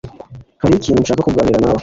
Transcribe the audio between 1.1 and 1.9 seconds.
kuganira nawe.